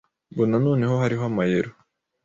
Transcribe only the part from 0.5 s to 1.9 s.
noneho hariho amayero